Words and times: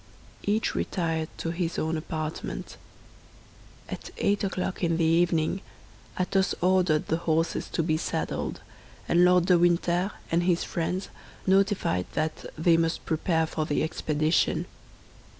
Each 0.41 0.73
retired 0.73 1.29
to 1.37 1.51
his 1.51 1.77
own 1.77 1.95
apartment. 1.95 2.75
At 3.87 4.09
eight 4.17 4.43
o'clock 4.43 4.83
in 4.83 4.97
the 4.97 5.03
evening 5.05 5.61
Athos 6.19 6.55
ordered 6.59 7.05
the 7.05 7.17
horses 7.17 7.69
to 7.69 7.83
be 7.83 7.97
saddled, 7.97 8.61
and 9.07 9.23
Lord 9.23 9.45
de 9.45 9.59
Winter 9.59 10.13
and 10.31 10.41
his 10.41 10.63
friends 10.63 11.09
notified 11.45 12.07
that 12.13 12.45
they 12.57 12.77
must 12.77 13.05
prepare 13.05 13.45
for 13.45 13.67
the 13.67 13.83
expedition. 13.83 14.65